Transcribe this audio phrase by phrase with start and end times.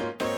[0.00, 0.29] ん?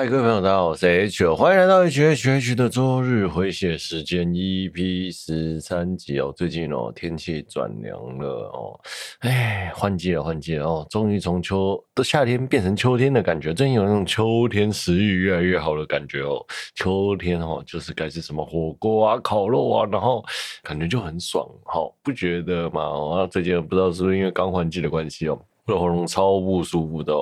[0.00, 6.32] 嗨，各位朋友，大家好，我是 H，欢迎来到 H H H 的周日回血时间 EP 十三集哦。
[6.34, 8.80] 最近哦，天气转凉了哦，
[9.18, 16.42] 哎，换季了，换季了哦，终于从秋的夏天变成秋天的感觉，真有那种秋天食欲越来越好的感觉哦。
[16.74, 20.24] 秋天哦，就是该吃什么火锅啊、烤肉啊，然后
[20.62, 22.80] 感觉就很爽，好，不觉得吗？
[22.84, 25.38] 哦，最近不知道是不是因为刚换季的关系哦。
[25.78, 27.12] 喉咙超不舒服的，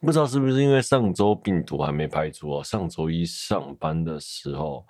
[0.00, 2.64] 不知道是不是因为上周病毒还没排出哦。
[2.64, 4.84] 上周一上班的时候，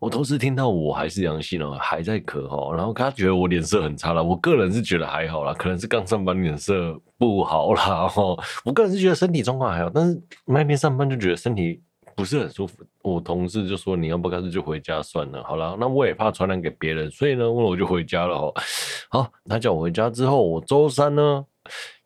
[0.00, 4.22] 我同事听到我还是阳性哦，还在咳哦，然后他觉得我脸色很差了。
[4.22, 8.38] 我个人是觉得还好啦，可能是刚上班脸色不好啦哦。
[8.64, 11.82] 我个人是觉得身体状况还好，但是那天上班就觉得身体
[12.14, 12.84] 不是很舒服。
[13.02, 18.54] 我同事就说：“你要不干脆就回家算了。”好了，那我也怕传染给别人，所以呢，我就回家了哦。
[19.08, 21.44] 好，他叫我回家之后，我周三呢。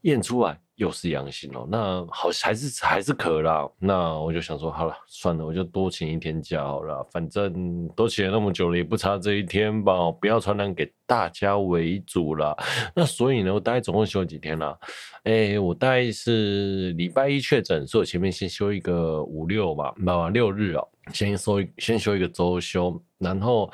[0.02, 12.56] 验出来又是阳性哦，那好还是还是咳啦，那我就想说好了，算了，我就多请一天假好了，反正都请了那么久了，也不差这一天吧，不要传染给大家为主啦。
[12.94, 14.78] 那所以呢，我大概总共休几天啦？
[15.24, 23.70] 哎、我大概是礼拜一确诊，所以我前面先休一个五六吧，嘛六日哦，先休先休一个周休，然后。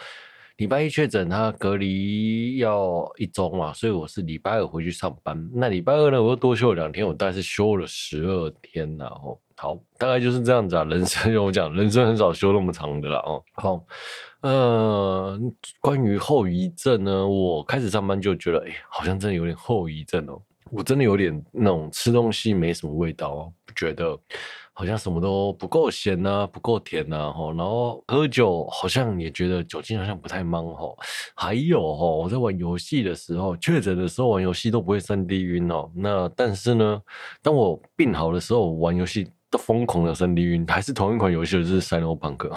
[0.57, 5.51] 礼拜一确诊，他隔离要一周嘛，所以我是礼拜二回去上班。
[5.53, 10.85] 那礼拜二呢，我又多休了两天，我大概是休了十二天，然后好，大概就是这样子啊。
[10.85, 13.19] 人生我讲，人生很少休那么长的啦。
[13.27, 13.85] 哦，好，
[14.41, 15.39] 呃，
[15.79, 20.41] 关于后遗症呢，我开始上班就觉得，哎、好像真的有点后遗症哦。
[20.71, 24.19] 我真的有点那种吃东西没什么味道哦，觉得。
[24.79, 30.95] 好像什么都不够咸呐，不够甜呐，吼，然后喝酒好像也觉得酒精好像不太忙吼，
[31.35, 37.01] 还有吼，我在玩游戏的时候，确诊的时候玩游戏都不会三 D 晕哦，那但是呢，
[37.43, 39.27] 当我病好的时候玩游戏。
[39.57, 42.49] 疯狂的三 D 晕，还是同一款游戏，就是《赛诺朋克》，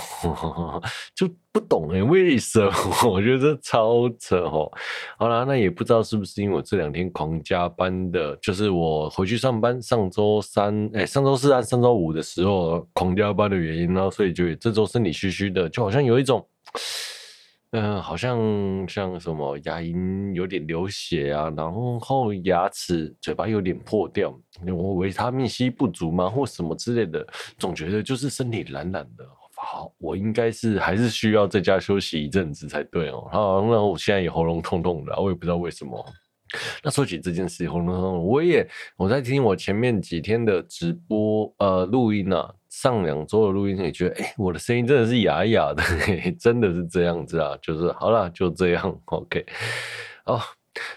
[1.15, 2.71] 就不懂哎、欸，为什么？
[3.09, 4.71] 我觉得这超扯哦。
[5.17, 16.45] 好啦，那也不知道是不是因为我这两天狂加班的，就是我回去上班上周三，哎、上周四和上周五的时候狂加班的原因，然后所以就这周身体虚虚的，就好像有一种。
[17.71, 18.39] 嗯、好像
[18.87, 24.35] 像什么牙龈有点流血啊，然后牙齿、嘴巴有点破掉，
[24.65, 27.25] 我维他命 C 不足吗，或什么之类的，
[27.59, 29.23] 总觉得就是身体懒懒的。
[29.55, 33.27] 好，我应该是还是需要在家休息一阵子才对哦。
[33.31, 36.03] 好，那我现在也喉咙痛痛的，我也不知道为什么。
[36.81, 42.51] 那说起这件事，喉咙痛，我也我在听我前面几天的直播呃录音啊。
[42.81, 49.45] 上两周的录音也觉得，哎、我的声音真的是哑哑的嘿 嘿，真的是这样子啊，就是好了，就这样，OK。
[50.23, 50.39] 哦，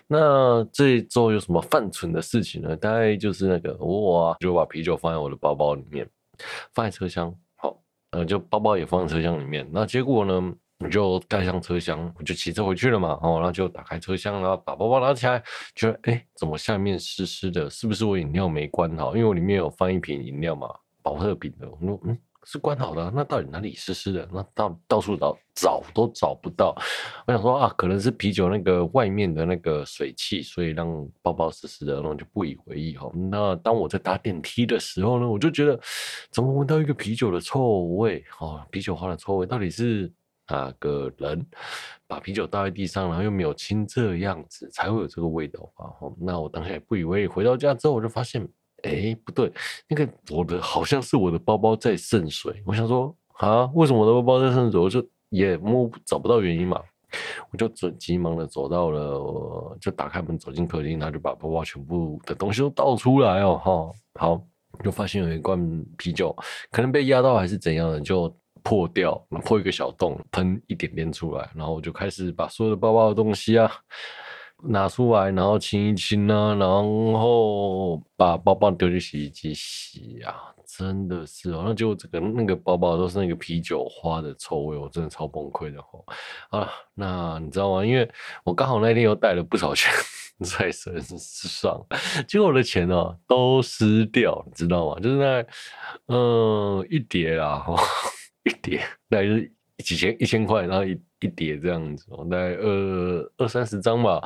[0.06, 2.76] 那这一周有什么犯蠢的事情呢？
[2.76, 6.08] 大概就是那个，我、啊、就把啤酒放在我的包包里面，
[6.72, 7.76] 放在车厢，好，
[8.12, 9.68] 呃，就包包也放在车厢里面。
[9.72, 10.54] 那结果呢，
[10.84, 15.42] 我就盖上车厢，我就骑车回去了嘛，哦，然后就打开车厢，然后把包包拿起来，
[15.74, 17.68] 觉得，哎、怎么下面湿湿的？
[17.68, 19.16] 是不是我饮料没关好？
[19.16, 20.68] 因为我里面有放一瓶饮料嘛。
[21.02, 24.28] 保特瓶的，我说嗯，是关好的，那到底哪里湿湿的？
[24.32, 26.74] 那到到处找找都找不到。
[27.26, 33.10] 我想说啊，可能是啤酒那个外面的那个水汽，所以让包包湿湿的，然后就不以为意哈。
[33.14, 35.78] 那当我在搭电梯的时候呢，我就觉得
[36.30, 38.24] 怎么闻到一个啤酒的臭味？
[38.40, 40.12] 哦，啤酒花的臭味，到底是
[40.48, 41.46] 哪个人
[42.08, 45.86] 把啤酒倒在地上，然后又没有清这样子，才会有这个味道吧？
[46.00, 47.26] 哦，那我当下也不以为意。
[47.26, 48.48] 回到家之后，我就发现。
[48.82, 49.52] 哎、不对，
[49.88, 52.62] 那个我的好像是我的包包在渗水。
[52.66, 54.80] 我想说啊，为什么我的包包在渗水？
[54.80, 56.80] 我就也摸找不到原因嘛。
[57.50, 64.42] 我就急急忙的走到了，就打开门走进客厅，然后就把包包全部的东西都倒出来哦，哈，好，
[64.82, 66.34] 就发现有一罐啤酒
[66.70, 69.14] 可能被压到还是怎样的，就破掉，
[69.44, 73.70] 破一个小洞，喷一点点出来，然后我就开始把所有的包包的东西啊。
[74.64, 80.34] 拿出来，然后清一清啊，然后把包包丢进洗衣机洗啊，
[80.66, 86.04] 真的是哦，那就这个那个包包都是那个啤酒花的臭味，我真的超崩溃的哦。
[86.50, 87.84] 啊，那你知道吗？
[87.84, 88.08] 因为
[88.44, 89.90] 我刚好那天又带了不少钱
[90.44, 91.84] 在身上，
[92.28, 95.00] 结果我的钱哦都湿掉，你知道吗？
[95.00, 95.44] 就是那
[96.14, 97.66] 嗯一叠啊，
[98.44, 99.52] 一叠，那就是。
[99.82, 104.22] 几千一千块，然后一一叠这样子，大概二二三十张吧。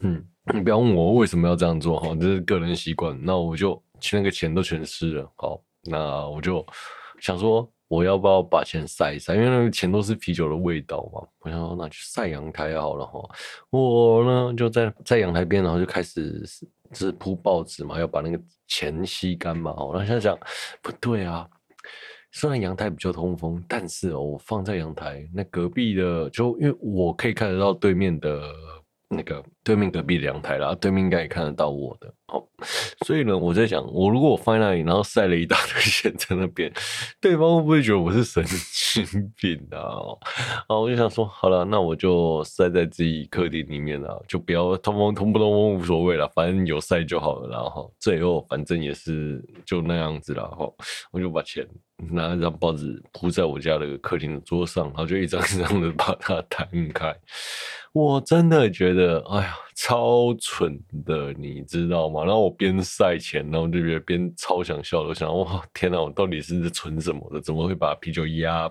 [0.00, 0.24] 嗯，
[0.54, 3.18] 你不要问我为什么要这样做哈，这是个人习惯。
[3.20, 6.64] 那我就去那个钱都全湿了，好，那我就
[7.18, 7.68] 想说。
[7.92, 9.34] 我要不要把钱晒一晒？
[9.34, 11.20] 因为那个钱都是啤酒的味道嘛。
[11.40, 13.20] 我想说，那去晒阳台好了哈。
[13.68, 16.42] 我呢就在在阳台边，然后就开始
[16.94, 19.72] 是铺报纸嘛，要把那个钱吸干嘛。
[19.92, 20.38] 然后想想
[20.80, 21.46] 不对啊，
[22.32, 28.42] 虽然阳台比较通风，但是，我放在阳台那隔壁的，就因为我可以看得到对面的。
[29.14, 32.42] 那个对面隔壁的阳台啦，对面应该也看得到我的哦，
[33.06, 36.72] 所以呢，我在想，我如果我放在那里，然后晒了一大堆钱在那边，
[37.20, 40.00] 对方会不会觉得我是神经病啊？
[40.66, 47.48] 啊，我就想说，好了，那我就晒在自己客厅里面了，就不要通风通不通风无所谓了，反正有晒就好了。
[47.48, 50.68] 然后最后反正也是就那样子了，哈，
[51.12, 51.64] 我就把钱
[52.10, 57.14] 拿一张报纸铺在我家的客厅的桌上，然后就一张一张的把它摊开。
[57.92, 59.51] 我真的觉得，哎呀。
[59.52, 59.71] Wow.
[59.74, 62.24] 超蠢的，你知道吗？
[62.24, 67.40] 然后我边晒钱，然后就觉得边超想笑的，我想哇，天哪，我到底是蠢什么的？
[67.40, 68.70] 怎么会把啤酒压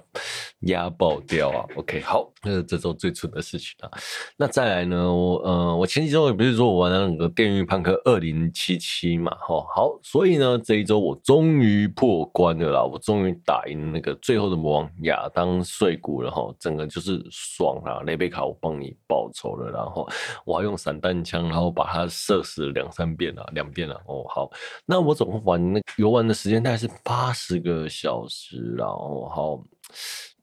[0.62, 3.90] 压爆掉啊？OK，好，那是这周最蠢的事情啊。
[4.38, 5.12] 那再来呢？
[5.12, 18.02] 我呃，我前几周也不是说我玩了那个《电驭叛客二零七七》嘛，哈，好，所以呢，这一周我终于破关了啦，我终于打赢那个最后的魔王亚当碎骨了哈，整个就是爽啊！
[18.06, 20.08] 雷贝卡我帮你报仇了，然后
[20.46, 20.92] 我还用三。
[21.02, 23.96] 弹枪，然后把它射死了两三遍了，两遍了。
[24.06, 24.50] 哦，好，
[24.86, 29.64] 那我总共玩那游玩的时间大概是八十个小时，然后好，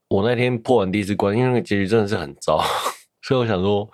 [0.09, 2.61] 我那天破完第一次关，因为那个结局真的是很糟，
[3.23, 3.89] 所以我想说，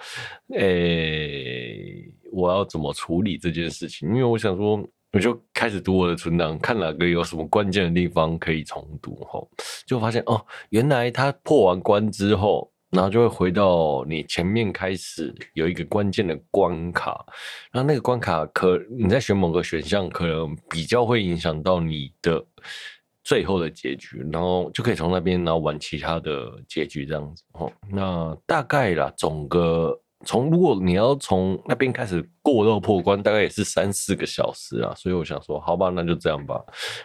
[0.56, 4.08] 诶、我要怎么处理这件事情？
[4.08, 4.82] 因为我想说，
[5.12, 9.40] 我就开始读我的存档，看哪个有什么关键的地方可以重读，哈，
[9.86, 12.70] 就发现哦，原来他破完关之后。
[12.94, 17.26] 然后就会回到你前面开始有一个关键的关卡，
[17.72, 22.44] 然后那个关卡可你在选某个选项，可能比较会影响到你的
[23.22, 27.70] 最后的结局，然后就可以从那边然后玩其他的结局这样子哦。
[27.90, 30.00] 那大概啦，总个。
[30.24, 36.60] 从如果你要从那边开始过到破关，大概也是三四个小时啊，所以我想说，好吧，那就这样吧。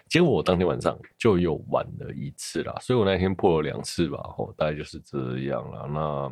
[0.08, 5.18] 结果我当天晚上就又玩了一次啦，所以我那天破了两次吧，哦，大概就是这
[5.50, 5.88] 样了。
[5.88, 6.32] 那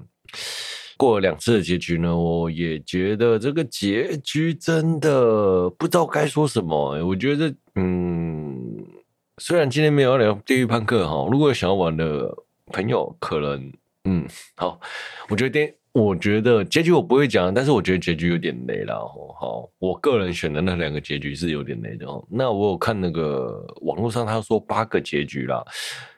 [0.98, 7.06] 过了两次的结局呢，我也觉得这个结局真的不知道该说什么。
[7.06, 8.84] 我觉得，嗯，
[9.38, 12.36] 虽然今天没有聊《地狱判客》哈，如果有想要玩的
[12.74, 13.72] 朋友，可能，
[14.06, 14.80] 嗯，好，
[15.30, 15.74] 我觉得电。
[15.98, 19.00] 我觉得结局我不会讲，但是我觉得结局有点雷了。
[19.40, 22.24] 好，我个人选的那两个结局是有点雷的哦。
[22.30, 25.64] 那我有看那个网络上他说八个结局啦，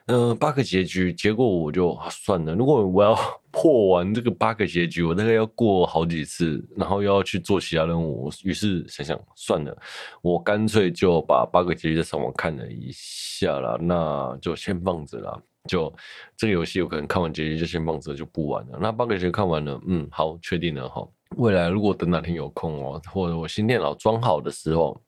[0.06, 2.54] 嗯，八个结局，结果我就算了。
[2.54, 3.16] 如果我要
[3.50, 9.74] 破完这个八个结局，我大概要过好几次，然后又要去做其他任务，于是想想算了，
[10.20, 15.42] 我干脆就把八个结局在上网看了一下啦，那就先放着了。
[15.68, 15.92] 就
[16.36, 18.78] 这个游戏，我可能看完结局就先放着，就不玩了。
[18.80, 21.06] 那八个结局看完了，嗯，好，确定了哈。
[21.36, 25.00] 未来如果等哪天有空哦，或者我新电脑装好的时候，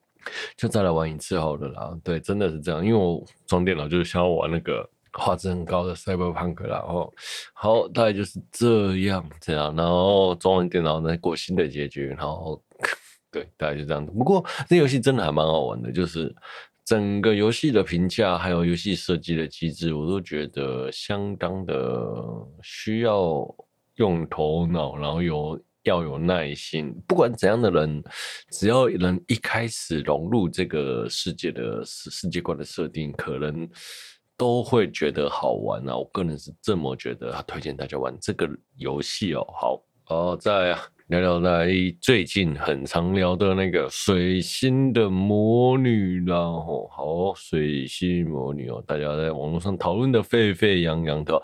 [0.57, 1.99] 就再来玩一次好了啦。
[2.05, 6.85] 对，真的是这样，因为我装电脑就是想要玩那个画质很高的 Cyberpunk 啦。
[6.87, 7.11] 哦，
[7.55, 9.75] 好，大概就是这样这样。
[9.75, 12.63] 然后装完电脑再过新的结局，然后
[13.33, 14.13] 对，大概就这样子。
[14.13, 16.33] 不过这游戏真的还蛮好玩的，就是。
[16.85, 22.13] 整个游戏的评价，还有游戏设计的机制，我都觉得相当的
[22.63, 23.47] 需要
[23.97, 26.93] 用头脑，然后有要有耐心。
[27.07, 28.03] 不管怎样的人，
[28.51, 33.69] 只要能一开始融入这个世界的世世界观的设定，可能
[34.37, 35.97] 都会觉得好玩啊！
[35.97, 39.47] 我个人是这么觉得，推荐大家玩这个游戏哦。
[39.57, 40.77] 好，好，在。
[41.13, 41.69] 聊聊来
[42.01, 51.39] 最近很常聊的那个水星的魔女，然后好水星魔女哦，大家在网络上讨论的沸沸扬扬的，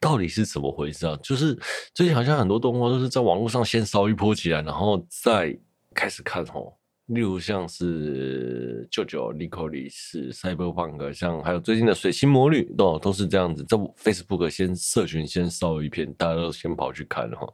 [0.00, 1.16] 到底是怎么回事啊？
[1.22, 1.56] 就是
[1.94, 5.56] 最近好像很多动画都是在网络上先烧一波起来，然后再
[5.94, 6.72] 开始看哦。
[7.06, 17.46] 例如像是舅舅莉可莉丝、Cyberpunk，像还有最近的水星魔女，都都是这样子，在 Facebook 先社群先烧一片，大家都先跑去看哈。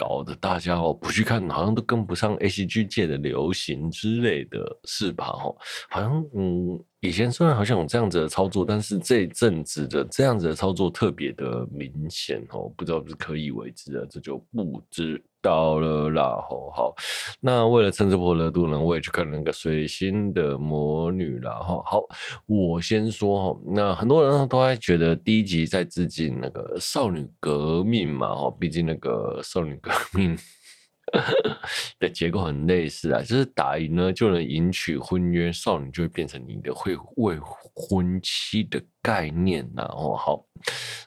[0.00, 5.26] 搞得大家哦不去看，好像都跟不上 ACG 界的流行之类的，是吧？
[5.26, 5.54] 哦，
[5.90, 16.36] 好像嗯，以前虽然好像有这样子的操作，但是这一阵子的这样子的操作特别的明显哦，不知道是不是刻意为之的，这就不知道了啦。
[16.46, 16.94] 吼，好，
[17.40, 21.52] 那为了蹭这波热度呢，我也去看那个水星的魔女啦。
[21.54, 22.02] 哈，好，
[22.44, 30.36] 我先说哈，那很多人都还觉得第一集在致敬那个少女革命嘛，哈，毕竟那个少女革命。
[31.98, 37.38] 的结构很类似啊，就是打赢呢就能迎娶婚约，少女就会变成你的会未
[37.74, 39.82] 婚妻的概念呐。
[39.90, 40.44] 哦，好，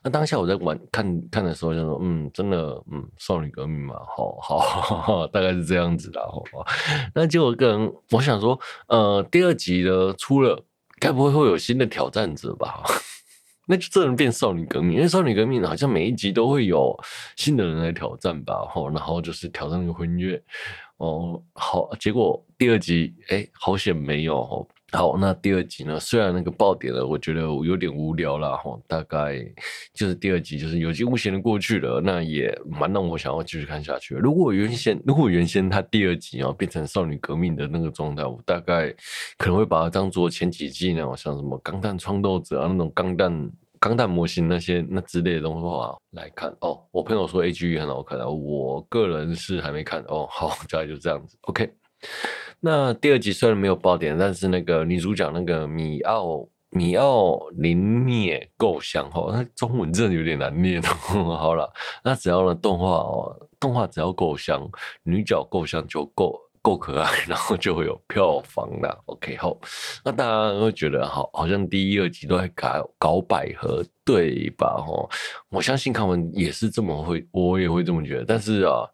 [0.03, 6.21] 那当下我在玩看看的时候就说，嗯，真的，嗯，少女革命嘛，好好，好，好，大概是这样子的。
[6.21, 6.43] 好，
[7.15, 10.63] 那结果个人我想说，呃，第二集呢出了，
[10.99, 12.83] 该不会会有新的挑战者吧？
[13.65, 16.97] 那就真的变少女革命，因为少女革命好像每一集都会有
[17.35, 20.41] 新的人来挑战吧，吼，然后就是挑战那个婚约，
[20.97, 29.43] 哦，好，结果第二集，哎、好险没有，好，那第二集呢，虽然那个爆点了，我觉得我有点无聊啦，吼，大概
[29.91, 34.13] 就是第二集就是有惊无险的过去了，那也蛮让我想要继续看下去。
[34.13, 38.93] 如果原先，如果原先它第二集啊变成少女革命的那个状态，我大概
[39.37, 43.51] 可能会把它当做前几季那种像什么钢弹创斗者啊那种钢弹。
[43.79, 50.25] 钢弹模型那些那之类的东西的话来看哦，我朋友说 A G E 很好看的，我个人是还没看哦。
[50.31, 51.37] 好， 大概就这样子。
[51.41, 51.69] OK，
[52.59, 61.35] 那第二集虽然没有爆点，但是那个女主角那个米奥米奥林灭够香哦，那中文真的有点难念哦。
[61.37, 61.71] 好了，
[62.03, 64.69] 那只要呢动画哦，动画只要够香，
[65.03, 66.39] 女角够香就够。
[66.63, 68.97] 够可爱，然后就会有票房啦。
[69.07, 69.59] OK，好，
[70.01, 74.77] 那大家会觉得好，好像第一、二集都在搞搞百合，对吧？
[74.77, 75.09] 哈，
[75.49, 78.23] 我相信他们也是这么会，我也会这么觉得。
[78.23, 78.87] 但是啊，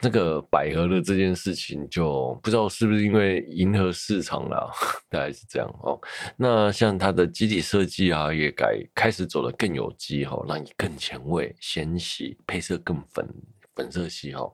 [0.00, 4.70] 那个百合的这件事情，就不知道是不是因为迎合市场了，
[5.08, 5.98] 大概是这样哦。
[6.36, 13.26] 那像它的机体设计啊，也改开始走得更有机哈，让你更前卫、纤细，配色更粉
[13.74, 14.50] 粉色系哈。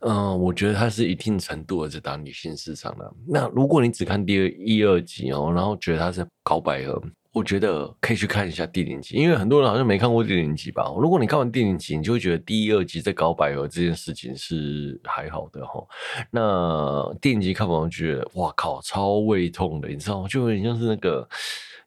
[0.00, 3.14] 嗯，我觉得它是一定程度的在打女性市场的。
[3.26, 7.02] 那如果你只看第二一二集哦，然后觉得它是搞百合，
[7.34, 10.84] 我觉得可以去看一下第零集，因为很多人好像没看过第零集吧。
[10.96, 15.84] 如果你看完第零集，你就会觉得第一二集在搞百合这件事情是还好的哈。
[16.30, 20.28] 那第零集看完，我觉得哇靠，超胃痛的，你知道吗？
[20.28, 21.28] 就有点像是那个。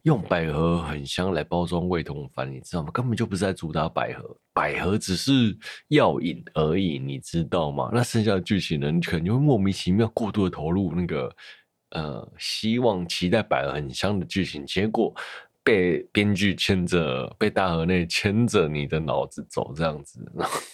[0.03, 2.89] 用百合很香来包装胃痛饭，你知道吗？
[2.93, 5.57] 根本就不是在主打百合，百合只是
[5.89, 7.89] 药引而已，你知道吗？
[7.91, 11.29] 那剩下的剧情呢，你可能就会莫名其妙过度的投入那个
[11.91, 15.13] 呃，希望期待摆了很香的剧情，结果
[15.63, 20.19] 被编剧牵着，被大河内牵着你的脑子走，这样子，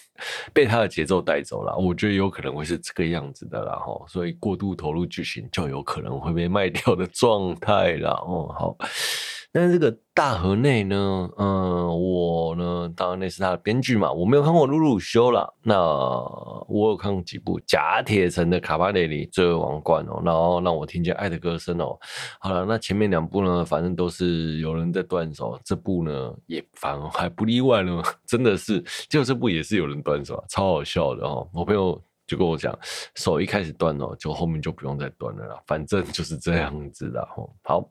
[0.53, 1.75] 被他的节奏带走了。
[1.77, 8.11] 我觉得有可能会是这个样子的啦，哈，所以过度投入剧情就有可能会被卖掉的状态了。
[8.11, 8.77] 哦，好。
[9.55, 15.47] 但是这个大河内呢，嗯，我呢，当然那是他的编剧嘛，我没有看过鲁鲁修啦。
[15.61, 15.79] 那
[16.67, 21.95] 我有看过几部假铁城的卡巴雷里罪恶王冠哦，然后让我听见爱的歌声哦。
[22.39, 31.47] 好了，那前面两部呢，反正都是有人在断手，这部呢也反而还不例外呢， 真的是，就这部也是有人断手，超好笑的哦。
[31.53, 32.75] 我朋友就跟我讲，
[33.13, 37.47] 手一开始断了，就后面就不用再断了啦，反正就是这样子的哦。
[37.61, 37.87] 好。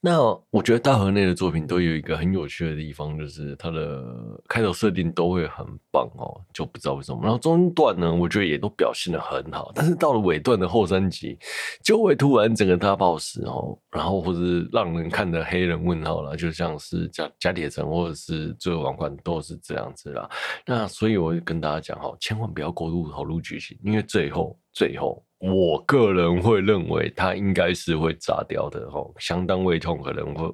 [0.00, 4.04] 那我觉得大河内的作品都有一个很有趣的地方，就是它的
[4.48, 7.20] 开头设定都会很棒哦，就不知道为什么。
[7.22, 11.38] 然后中段呢，我觉得也都表现得很好，但是到了尾段的后三集，
[11.82, 20.28] 就会突然整个大爆死哦，然后或者是让人看的黑人问号了，就像是加加铁城或者是最后王冠都是这样子啦。
[20.64, 25.22] 那所以我跟大家讲哈，千万不要过度投入剧情，因为最后最后。
[25.40, 30.52] 我个人会认为它应该是会炸掉的哦，相当胃痛，可能会，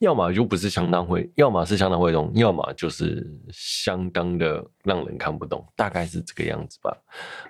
[0.00, 6.96] 要么就不是相当会，要么是相当胃痛，要么就是相当的让人看不懂，大概是这个样子吧。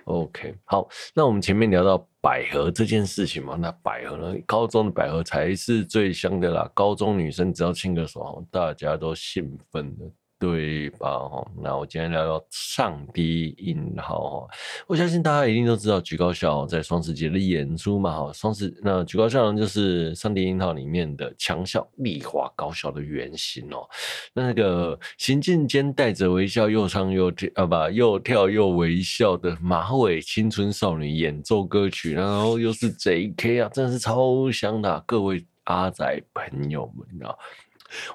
[0.05, 10.05] OK，好，那我们前面聊到百合这件事情嘛，那百合呢，高中的百合才是最香的啦，高中女生只要亲个手，大家都兴奋的。
[10.39, 11.17] 对吧？
[11.17, 14.47] 哈，那我今天聊聊上低音号哈，
[14.85, 23.87] 我相信大家一定都知道橘高校在双十节的演出嘛，哈，双十那橘高校就是上低音号里面的强校丽华高校的原型哦，
[24.31, 37.35] 那个行进间带着微笑又唱又跳啊，不，又跳又微笑的马尾青春少女演奏歌曲，然后又是 JK 啊，真的是超香的，各位阿仔朋友们啊。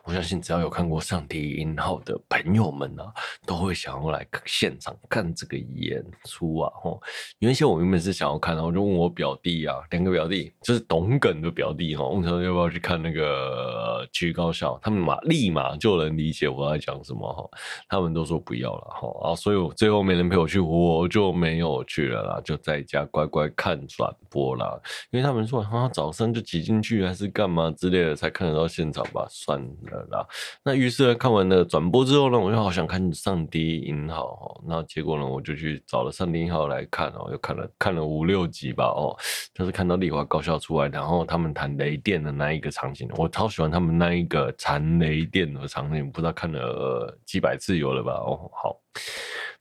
[0.04, 3.12] 我相信只要有看过《上帝音号》的朋友们啊，
[3.46, 6.70] 都会想要来现场看这个演出啊！
[6.74, 7.00] 吼，
[7.38, 17.48] 原先我原本是想要看，然后我就问我表弟啊，两个表弟就是懂梗的表弟哈，问他要不要去看那个《剧高校》，他们马立马就能理解我在讲什么哈，
[17.88, 24.78] 他们都说不要了哈啊，所以我最后没人陪我去，我就没有去了啦，就在家乖乖看转播啦，
[25.10, 29.61] 因为他们说啊，早上就挤进去还是干嘛之类的，才看得到现场吧，算。
[29.90, 30.26] 了啦，
[30.64, 34.64] 那于是呢，看完了转播之后呢，我就好想看上帝银号哦。
[34.66, 39.16] 那结果呢，我就去找了上帝银号来看哦，又看了看了五六集吧哦。
[39.54, 48.50] 就是看到丽华高校出来，然后他们弹雷电的那一个场景，我超喜欢他们那一个谈雷电的场景，不知道看了几百次有了吧哦。
[48.52, 48.76] 好，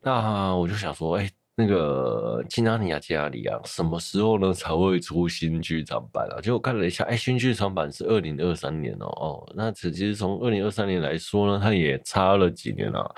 [0.00, 1.30] 那我就想说，哎。
[1.54, 6.40] 那个金阿尼亚加里啊，什么时候呢才会出新剧场版啊？
[6.40, 13.14] 结果我看了一下，哎，新剧场版是二零二三年哦哦，那其实从二零二三年来说呢，它也差了几年啊，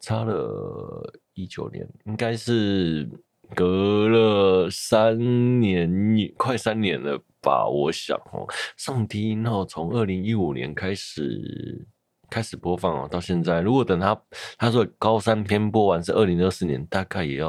[0.00, 3.06] 差了一九年，应该是
[3.54, 5.90] 隔了三年，
[6.38, 7.68] 快三年了吧？
[7.68, 8.46] 我想哦，
[8.78, 11.86] 上帝音号从二零一五年开始。
[12.34, 14.20] 开始播放哦，到现在，如果等他
[14.58, 17.48] 他说高三篇播完是二零二四年，大概也要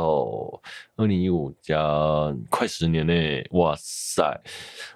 [0.96, 1.76] 二零一五加
[2.52, 3.14] 快十年呢。
[3.50, 4.24] 哇塞，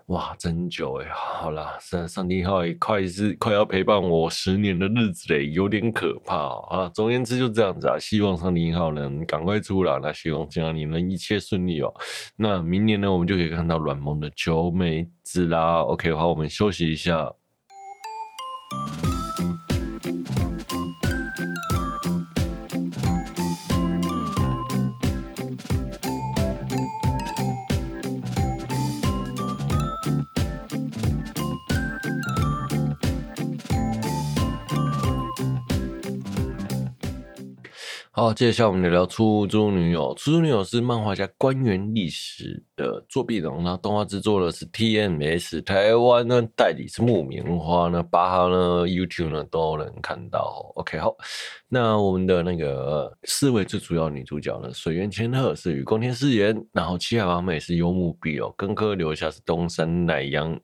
[0.06, 1.08] 哇，真久哎！
[1.12, 6.38] 好啦，上上帝号也快是快要陪伴我十年的日子嘞，有点可怕
[6.70, 6.88] 啊。
[6.94, 11.92] 总而言之就这样子啊，希望上帝号能赶快出来，那希望这样你们一切顺利哦。
[12.36, 15.82] 那明年呢，我们就可以看到软萌的九美子啦。
[15.82, 17.34] OK，好，我们休息一下。
[38.20, 40.14] 好，接下来我们聊聊《出租女友》。
[40.18, 50.70] 《出租女友》是漫画家官员历史的作品，然后动画制作的是 TMS，台湾呢代理是木棉花呢，八号呢 YouTube 呢都能看到。
[50.76, 51.16] OK，好。
[51.72, 60.60] 那我们的那个四位最主要女主角呢，水原千鹤是雨宫天饰演，然后七海麻美是幽木碧哦，根科留下是东山奈央，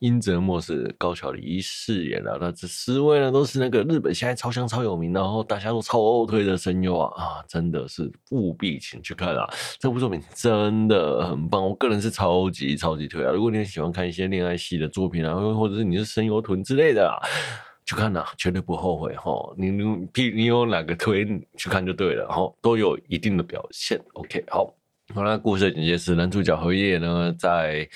[0.00, 2.36] 樱泽莫是高桥李依饰演了。
[2.38, 9.48] 那这四位呢，都是那个日本现在超香超有名，然后大家都超推的声优啊啊，真的是务必请去看啊！
[9.78, 13.32] 这部作品真的很棒，我个人是超级超级推啊！
[13.32, 17.16] 如果你很喜欢看一些恋爱系的作品啊，或者是你是声优臀之类的啊。
[17.84, 19.32] 去看呐，绝对不后悔哈！
[19.56, 19.84] 你你
[20.34, 24.00] 你有哪个推去看就对了哈，都有一定的表现。
[24.12, 24.72] OK，好，
[25.14, 27.88] 好了，故事的简介是男主角荷叶呢，在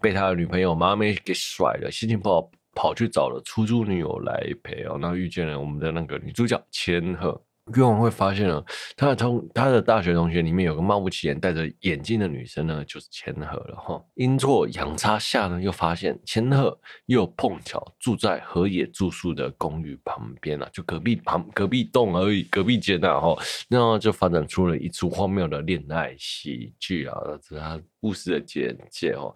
[0.00, 7.42] 被他的女朋友妈咪给甩了，心情不好，跑去找了出租女友来陪哦，那遇见了我们的那个女主角千鹤。
[7.74, 8.64] 冤枉会发现了，
[8.96, 14.04] 他的同他的大学同学里面有个貌不起眼、戴着眼镜的女生呢，就是千鹤了哈。
[14.14, 23.36] 阴错阳差下呢，又发现千鹤又碰巧住在河野住宿的公寓旁边啊，就隔壁旁隔壁栋而已，隔壁间呐哈。
[23.68, 29.32] 那就发展出了一出荒谬的恋爱喜剧啊，这他故事的简介哦。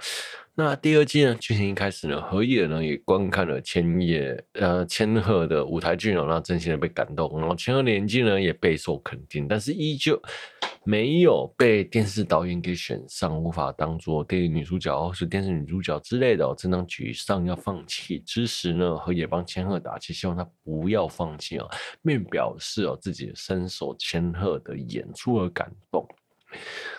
[0.56, 1.36] 那第二季呢？
[1.36, 7.38] 剧情一开始呢，河野呢也观看了千叶呃千鹤的舞台剧呢，让真心的被感动。
[7.38, 10.20] 然后千鹤的演技呢也备受肯定，但是依旧
[10.82, 16.46] 没有被电视导演给选上，无法当做电影女主角或是电视女主角之类的。
[16.46, 21.68] 哦正当沮丧要放弃之时呢，河野帮千鹤打气，希望她不要放弃哦，
[22.02, 26.08] 并表示哦自己深受千鹤的演出而感动。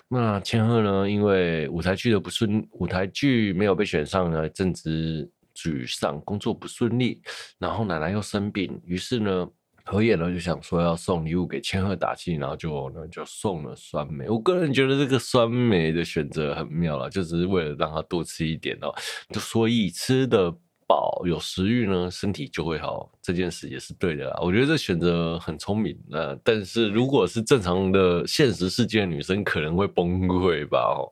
[0.07, 1.09] 那千鹤呢？
[1.09, 7.21] 因为舞台剧的不顺，舞台剧没有被选上呢，正值沮丧，工作不顺利，
[7.57, 9.49] 然后奶奶又生病，于是呢，
[9.83, 14.29] 何野呢就想说要送礼物给千鹤打气，然后就呢就送了酸梅。
[14.29, 18.93] 我个人觉得这个酸梅的选择很妙了，就只是为了让他多吃一点哦，
[19.29, 20.55] 就所以吃的。
[20.87, 23.11] 饱有食欲呢，身体就会好。
[23.21, 24.33] 这件事也是对的。
[24.41, 25.97] 我觉得这选择很聪明。
[26.07, 30.79] 那但是如果是正常的现实世界女生，可能会崩溃吧。
[30.79, 31.11] 哦，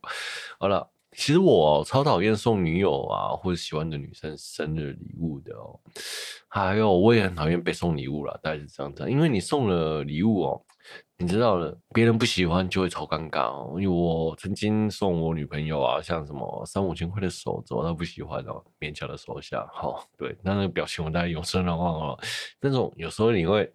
[0.58, 5.80] 好了，其实我超讨厌送女友啊或者喜欢的女生生日礼物的哦。
[6.48, 9.10] 还有，我也很讨厌被送礼物啦，大概是这样子。
[9.10, 10.62] 因为你送了礼物哦。
[11.18, 13.76] 你知道了，别人不喜欢就会超尴尬哦。
[13.80, 19.66] 因为我曾经送我女朋友啊，像什么三五千块的手镯，她不喜欢哦，勉强的收下。
[19.74, 22.20] 好，对，那那个表情我大概永生难忘哦。
[22.60, 23.72] 那种有时候你会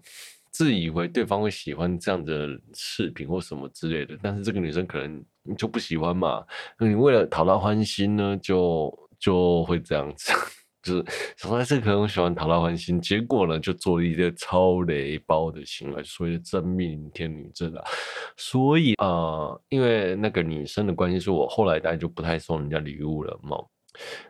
[0.51, 6.45] 自以为对方会喜欢这样的饰品或什么之类的，但是这个女生可能你就不喜欢嘛。
[6.79, 10.33] 你为了讨她欢心呢，就就会这样子。
[10.83, 11.05] 就是
[11.37, 17.85] 想说这可能喜欢讨他欢心，结果呢就做了一个超雷包的行为，所谓的真命天女症啊。
[18.39, 23.59] 所以啊、因为那个女生的关系，所以我后来大概就不太送人家礼物了嘛，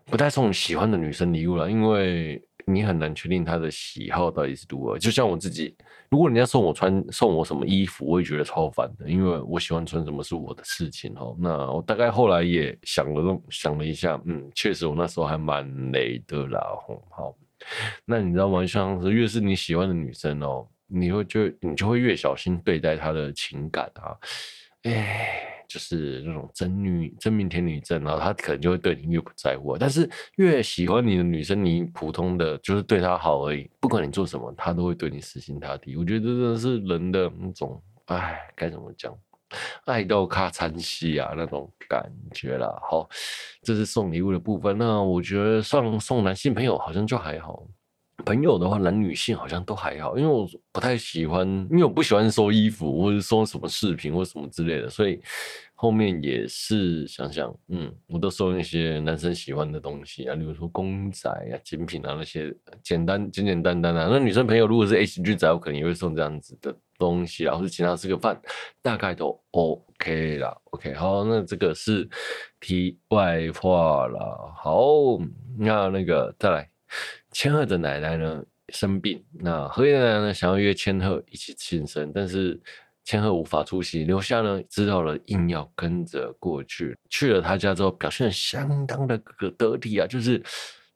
[0.07, 2.43] 不太送喜欢的女生礼物了，因为。
[2.73, 4.99] 你很难确定他的喜好到底是如何。
[4.99, 5.77] 就像我自己，
[6.09, 11.37] 如果人家送我穿送我什么衣服，我也觉得超烦的，因为我喜欢穿什么是我的事情哦。
[11.39, 16.61] 那我大概后来也想了想了一下，嗯，确实我那时候还蛮累的啦。
[17.11, 17.35] 好，
[18.05, 18.67] 那你知道吗？
[18.67, 24.17] 像是越是你喜欢的女生哦，你会就你就会越小心对待她的情感啊，
[24.85, 25.60] 哎。
[25.71, 29.79] 就是那种真女真命天女症，然后他可能就会对你越不在乎。
[29.79, 35.97] 但是越喜欢你的女生，你普通的就是对她好而已，不管你做什么，她都会对你死心塌地。
[35.97, 39.17] 我觉得真的是人的那种，哎，该怎么讲，
[39.85, 42.67] 爱到卡惨兮啊那种感觉啦。
[42.83, 43.09] 好，
[43.63, 44.77] 这是送礼物的部分。
[44.77, 47.65] 那我觉得送送男性朋友好像就还好。
[48.21, 55.21] 朋友的话，男女性好像都还好，因为我不太喜欢，因为我不喜欢收衣服或者收什么饰品或什么之类的，所以
[55.75, 64.09] 后面也是想想，嗯，我都收那些男生喜欢的东西啊，例如说公仔啊、精品啊那些简单简简单单的、啊。
[64.11, 68.41] 那女生朋友如果是 H G 仔，我可能也会送这样子的东西啊，或是请他吃个饭，
[68.83, 70.57] 大概都 OK 啦。
[70.65, 72.09] OK，好，那这个是
[72.61, 74.53] 题外话了。
[74.57, 74.83] 好，
[75.59, 76.69] 那那个再来。
[77.33, 82.61] 千鹤的奶奶呢生病，那何叶奶奶呢想要约千鹤一起庆生，但是
[83.05, 86.97] 千鹤无法出席，留下呢知道了硬要跟着过去。
[87.09, 89.19] 去了他家之后，表现相当的
[89.59, 90.43] 得体啊，就是。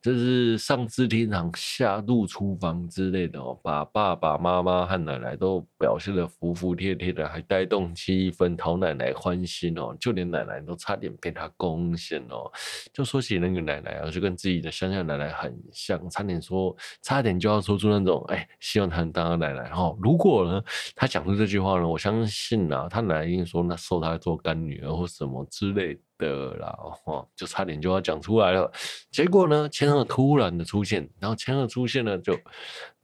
[0.04, 9.96] 就是上知天堂，下入厨房之类的哦，把爸爸妈妈和奶奶都表现得服服帖帖的，还带动气氛，讨奶奶欢心哦。
[9.98, 12.52] 就连奶奶都差点被他攻陷哦。
[12.92, 19.96] 就说起那个奶奶啊，就跟自己的乡下奶奶很像，差点说，差点就要说出那种，哎，希望他能当个奶奶哦。
[20.02, 20.62] 如果呢，
[20.94, 25.98] 他讲出这句话呢，我相信啊，他奶奶一定说，那收他做干女儿或什么之类。
[26.18, 28.70] 的啦，哦，就差点就要讲出来了，
[29.10, 32.38] 结果呢，千鹤突然的出现，然后千鹤出现了，就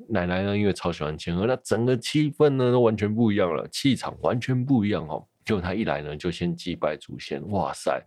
[0.09, 5.27] 奶奶呢，因为超喜欢千鹤，那整个气氛呢都完全不一样了，气场完全不一样哦。
[5.45, 8.01] 结果他一来呢，就先祭拜祖先，哇塞，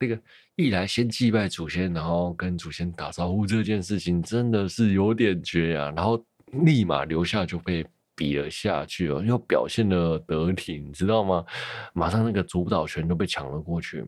[0.00, 0.18] 那个
[0.56, 6.24] 一来先祭拜祖先，然后跟祖先打招呼这件事情真的是有点绝啊，然后
[6.64, 7.86] 立马留下就被。
[8.16, 11.44] 比了下去哦，又表现的得体，你知道吗？
[11.92, 14.04] 马上那个主导权都被抢了过去，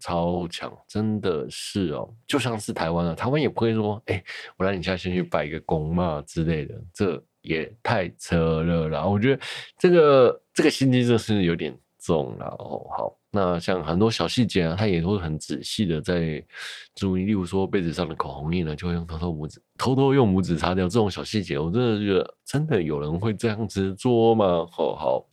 [0.00, 4.22] 超强，真的是哦，就像是台湾啊，台湾也不会说，哎、
[4.56, 9.06] 我让你家先去拜个公嘛之类的，这也太扯了啦。
[9.06, 9.42] 我觉得
[9.78, 13.18] 这个这个心机真是有点重了哦，好。
[13.34, 16.40] 那像很多小细节啊，他也会很仔细的在
[16.94, 24.66] 注意，例如说被子上的口红印呢，就会用偷偷拇指偷偷用拇指擦掉这种小细节，我真的觉得真的有人会这样子做吗？
[24.70, 25.28] 好好。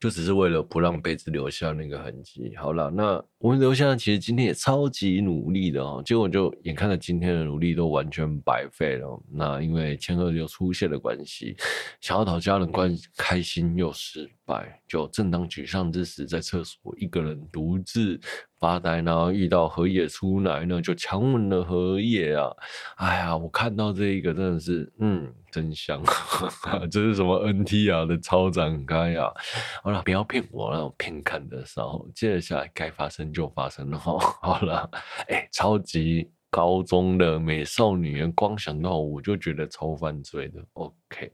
[0.00, 2.56] 就只是为了不让被子留下那个痕迹。
[2.56, 9.18] 好了，那我们留下其实今天也超级努力的哦，结果就眼看着今天的努力都完全白费了。
[9.32, 11.56] 那因为千鹤又出现了关系，
[12.02, 18.20] 想要讨家人关开心又失败，就正当沮丧之时，在厕所一个人独自。
[18.60, 22.50] 发呆，然后遇到荷叶出来呢，就强吻了荷叶啊！
[22.96, 26.02] 哎呀，我看到这一个真的是，嗯，真香，
[26.92, 29.32] 这是什么 NT 啊的超展开啊！
[29.82, 34.18] 好了，不要骗我那种偏看的时候，接下来该发生就发生了哈。
[34.42, 34.90] 好了，
[35.28, 40.60] 哎、超级高中的美少女，光想到我就觉得超犯罪的。
[40.74, 41.32] OK，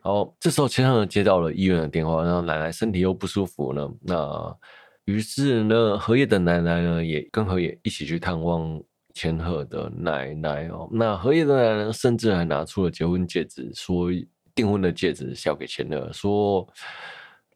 [0.00, 4.56] 好，这时候千鹤接到了医院的电话，然后奶奶身体又不舒服了，那。
[5.04, 8.78] 于是呢，荷叶的奶奶呢也跟荷叶一起去探望
[9.14, 10.86] 千鹤的奶奶哦。
[10.92, 14.10] 那荷叶的奶奶甚至还拿出了结婚戒指，说
[14.54, 16.68] 订婚的戒指是要给千鹤，说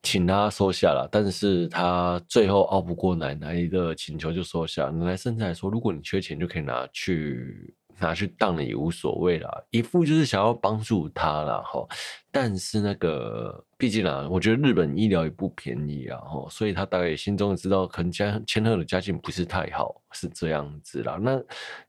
[0.03, 1.09] 请他收下了。
[1.11, 4.87] 但是他最后拗不过奶奶的请求，就收下。
[4.91, 11.63] 奶奶甚至还说，如果你缺钱，就可以拿去拿去当了也无所谓啦，一副就是想要帮助他啦。
[11.65, 11.87] 哈。
[12.31, 13.65] 但是那个。
[13.83, 21.19] 毕竟啊，我觉得日本医疗也不便宜啊，吼，所以他大概心中也知道，可能千千鹤的家境不是太好，是这样子啦。
[21.21, 21.43] 那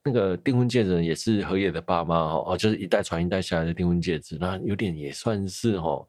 [0.04, 6.04] 那个订婚戒指也是荷叶的爸妈哦，就是一代传一代下来的订婚戒指，那有点也算是哦，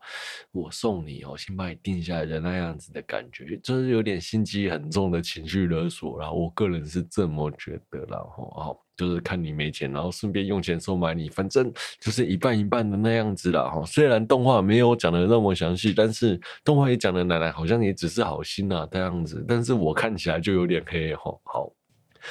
[0.52, 6.32] 我送你哦，先把你定下来的那样子的感觉，就是有点心机很重的情绪勒索啦。
[6.32, 13.82] 我个人是这么觉得啦，吼，就是看你没钱，然后顺便用钱收买你，反正就是一半一半的那样子啦，哈。
[13.86, 15.94] 虽然动画没有讲的那么详细。
[15.96, 21.40] 但是动画也讲的奶奶好像也只是好心啊这样子，但是我看起来就有点黑吼。
[21.44, 21.70] 好，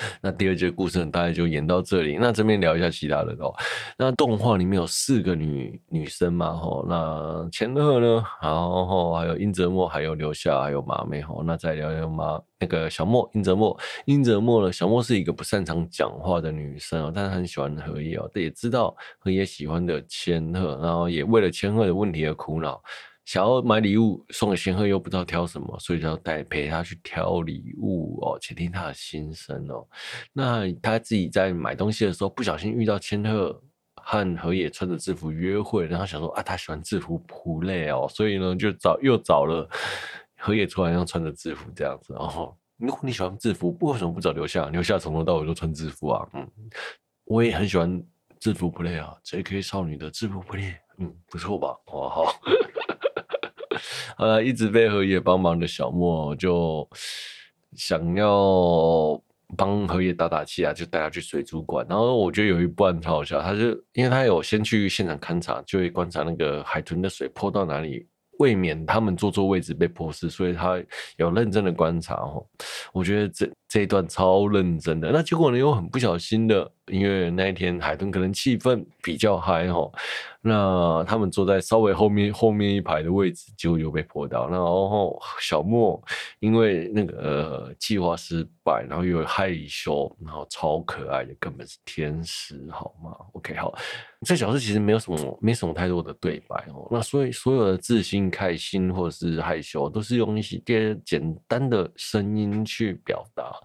[0.21, 2.17] 那第二集故事大概就演到这里。
[2.19, 3.53] 那这边聊一下其他的哦。
[3.97, 6.85] 那动画里面有四个女女生嘛，吼。
[6.87, 11.43] 那千鹤呢，然后还有樱泽墨，还有流夏，还有马妹，吼。
[11.43, 22.81] 那再聊聊马那个小莫，樱泽墨，樱泽墨呢，小莫是一个不擅长讲话的女生哦，但是很喜欢荷叶哦，也知道荷叶喜欢的千鹤，然后也为了千鹤的问题而苦恼。
[23.25, 29.87] 想要买礼物送给千鹤，又不知道挑什么，所以就要带陪他去挑礼物哦，倾听他的心声哦。
[30.33, 33.61] 那他自己在买东西的时候，不小心遇到千鹤
[33.95, 39.69] 和和也穿着制服约会，然后想说啊，他喜欢制服普类哦，所以呢就找又找了
[40.37, 42.53] 和也出来，要穿着制服这样子哦。
[42.77, 44.67] 如果你喜欢制服，不为什么不找流夏？
[44.67, 46.27] 流夏从头到尾都穿制服啊。
[46.33, 46.45] 嗯，
[47.23, 48.03] 我也很喜欢
[48.39, 51.69] 制服普类啊，JK 少女的制服普类，嗯，不错吧？
[51.93, 52.25] 哇，好。
[54.23, 56.87] 呃，一直被荷叶帮忙的小莫就
[57.75, 59.21] 想要
[59.57, 61.85] 帮荷叶打打气啊，就带他去水族馆。
[61.89, 68.07] 然后我觉得有一段超好笑，他就因为他有先去现场勘察，就会观察那个海豚的水泼到哪里，
[68.39, 70.81] 未免他们坐错位置被泼湿，所以他
[71.17, 72.45] 有认真的观察哦。
[72.93, 75.09] 我觉得这这一段超认真的。
[75.11, 79.91] 那结果呢，又很不小心的，因为那一天海豚可能气氛比较嗨哦。
[80.45, 84.47] 那他们坐在稍微后面后面一排的位置，结果又被泼到。
[84.47, 85.99] 然后小莫
[86.39, 93.73] 因为那个呃计划失败，然后又害羞，然后超可爱的，根本是天使，好吗？OK，好，
[94.25, 96.87] 这角色其实没有什么没什么太多的对白哦。
[96.91, 100.61] 那所以所有的自信、开心或者是害羞，都是用一些
[101.05, 103.55] 简单的声音去表达，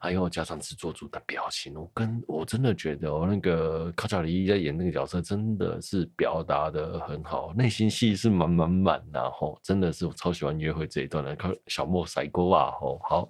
[0.00, 1.74] 还有加上制作组的表情。
[1.74, 6.08] 我跟我真的觉得哦，那个卡甲里在演那个角色，真的是。
[6.14, 11.34] 表达的很好，内心戏是满满满的吼，真的是我超喜欢约会这一段的。
[11.34, 13.28] 看小莫甩锅啊吼，好，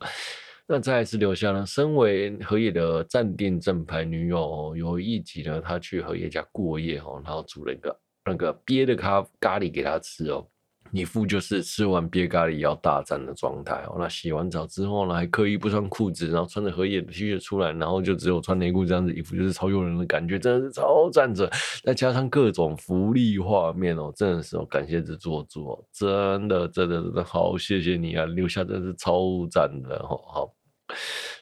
[0.66, 10.46] 那再来是留下呢，身为和也的暂定正牌女友，有一集呢，他去和也家过夜哦，然后煮了一个那个憋的咖咖喱给他吃哦。
[10.94, 13.96] 你副就是吃完鳖咖喱要大战的状态哦。
[13.98, 21.50] 那洗完澡之后呢，还刻意不穿裤子，然后穿着荷叶的 T 恤出来，然后就只有穿内裤这样子，一副就是超诱人的感觉，真的是超赞着。
[21.82, 30.20] 再加上各种福利画面哦，真的是哦，感谢制作组，真的真的真的好谢谢你啊，留下真是超赞的哦。
[30.26, 30.54] 好，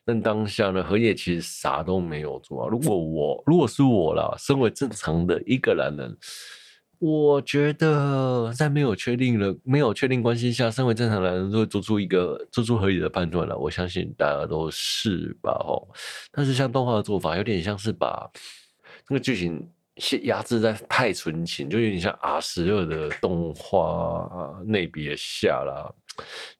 [0.05, 2.69] 但当下呢，荷叶其实啥都没有做啊。
[2.71, 6.17] 如果我如果是我啦，身为正常的一个男人。
[7.01, 13.57] 我觉得在没有确定了、没有确定关系下，身为正常男人都会做出一个做出合理的判断了。
[13.57, 15.89] 我相信大家都是吧，吼。
[16.31, 18.31] 但是像动画的做法，有点像是把
[19.09, 19.67] 那个剧情
[20.25, 25.97] 压制在太纯情，就有点像 R 十二的动画类别下了。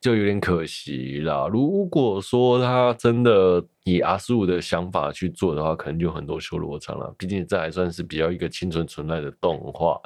[0.01, 1.49] 就有点可惜啦。
[1.49, 7.15] 如果说他真的以阿修的想法去做的话，可能就很多修罗场了。
[7.19, 10.01] 毕竟这还算是比较一个清纯存在的动画。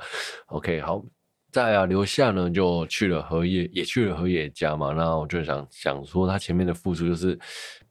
[0.46, 1.02] OK，好，
[1.50, 4.92] 再啊，留下呢就去了和也，也去了和也家嘛。
[4.92, 7.38] 那我就想想说，他前面的付出就是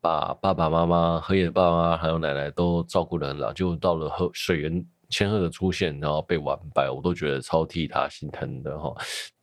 [0.01, 4.85] 把爸爸妈妈、和也的爸爸妈还有奶奶都照顾得很好，就到了和水原。
[5.13, 8.91] 千鹤的出现，然后被完败，我都觉得超替他心疼的哈。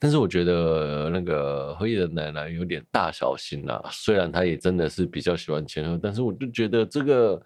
[0.01, 7.41] 但是我觉得那个和也的奶奶有点大小心啦，虽然他也真的是比较喜欢千鹤，但是我就觉得这个，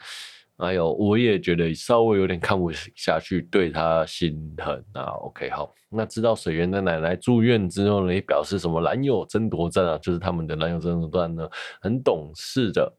[0.57, 5.03] 哎呦，我也觉得稍微有点看不下去，对他心疼啊。
[5.21, 11.47] OK，好，那知道水源的奶奶住院之后呢，也表示什么男友争夺战啊，就是他们的男友争夺战呢，
[11.83, 12.91] 很懂事的。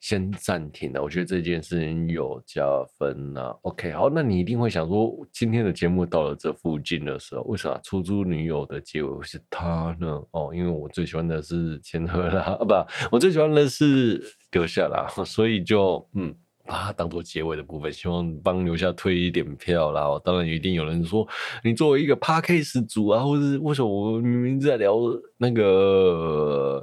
[0.00, 2.62] 先暂停了，我觉得这件事情有加
[2.98, 3.54] 分呐。
[3.62, 10.06] OK，好，那你一定会想说，今天的节目到了这附近的时候，为啥出租女友的结尾是他呢？
[10.32, 12.74] 哦，因为我最喜欢的是千鹤啦， 不，
[13.12, 16.34] 我最喜欢的是留下啦，所以就嗯。
[16.70, 20.06] 把它当做结尾的部分，希望帮留下推一点票啦。
[20.24, 21.26] 当然，一定有人说，
[21.64, 24.94] 你作为一个 Podcast 主啊，或者是为什么我明明在聊
[25.36, 26.80] 那个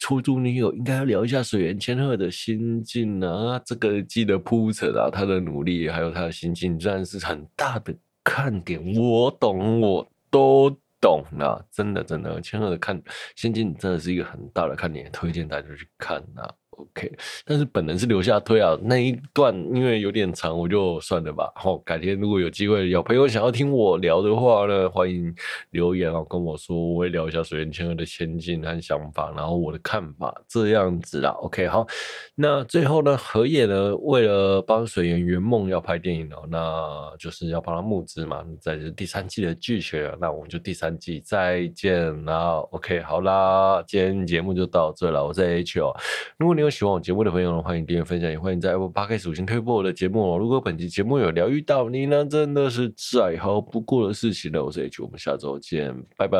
[0.00, 3.56] 出租女友，应该要聊一下水原千鹤的心境啊？
[3.64, 8.82] 这个记得铺陈啊，他的努力还有他的心境，自然是很大的看点。
[8.96, 13.00] 我懂，我都懂啊，真的真的，千鹤的看
[13.36, 16.50] 心境真的是一个很大的看点，推荐大家去看啊。
[16.76, 17.12] OK，
[17.44, 21.52] 但是本人是留下推啊，那一段因为有点长，我就算了吧。
[21.54, 25.34] 好，改天如果有机会有朋友想要听我聊的话呢，欢迎
[25.70, 31.30] 留言啊，跟我说，我会聊一下水原千鹤的前进和想法，然后我的看法这样子啦。
[31.42, 31.86] OK，好，
[32.34, 42.56] 那最后呢，荷叶呢，为了帮水原圆梦要拍电影哦，那就是要帮他募资嘛，在这第三季的剧情，那我们就第三季再见啦。
[42.72, 45.94] OK，好啦，今天节目就到这了，我是 H 哦，
[46.38, 50.38] 如果你有喜欢我节目的朋友呢，欢迎订阅分享，也欢迎在 Apple Podcast 五星推播我的节目哦。
[50.38, 54.64] 如果本期节目有疗愈到你呢，真的是再好不过的事情了。
[54.64, 56.38] 我是 H，我们下周见，拜拜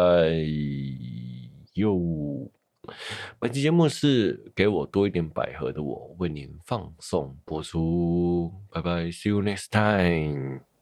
[1.75, 2.51] 哟。
[3.39, 10.74] 本期节目是给我多一点百合的我为您放送播出，拜拜，See you next time。